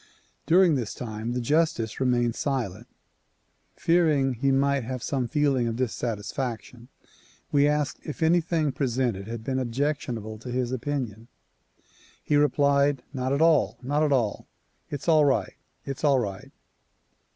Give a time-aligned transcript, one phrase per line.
[0.47, 2.87] During this time the justice remained silent.
[3.75, 6.87] Fearing he might have some feeling of dissatisfaction
[7.51, 11.27] we asked if anything presented had been objectionable to his opinion.
[12.23, 13.77] He replied "Not at all!
[13.83, 14.47] Not at all!
[14.89, 15.53] It's all right!
[15.85, 16.51] It's all right!"